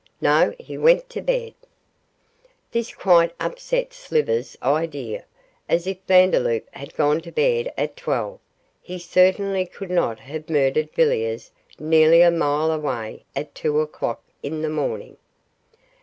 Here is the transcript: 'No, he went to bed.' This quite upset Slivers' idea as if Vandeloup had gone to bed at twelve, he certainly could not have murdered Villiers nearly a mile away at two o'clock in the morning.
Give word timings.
'No, 0.19 0.55
he 0.57 0.79
went 0.79 1.11
to 1.11 1.21
bed.' 1.21 1.53
This 2.71 2.91
quite 2.91 3.35
upset 3.39 3.93
Slivers' 3.93 4.57
idea 4.63 5.25
as 5.69 5.85
if 5.85 5.99
Vandeloup 6.07 6.67
had 6.71 6.95
gone 6.95 7.21
to 7.21 7.31
bed 7.31 7.71
at 7.77 7.95
twelve, 7.95 8.39
he 8.81 8.97
certainly 8.97 9.67
could 9.67 9.91
not 9.91 10.19
have 10.21 10.49
murdered 10.49 10.91
Villiers 10.95 11.51
nearly 11.77 12.23
a 12.23 12.31
mile 12.31 12.71
away 12.71 13.25
at 13.35 13.53
two 13.53 13.79
o'clock 13.79 14.23
in 14.41 14.63
the 14.63 14.69
morning. 14.71 15.17